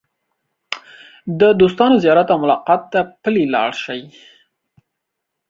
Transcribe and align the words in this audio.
د 1.39 1.41
دوستانو 1.59 1.95
زیارت 2.03 2.27
او 2.33 2.37
ملاقات 2.43 2.81
ته 2.91 2.99
پلي 3.21 3.43
لاړ 3.53 3.69
شئ. 3.83 4.01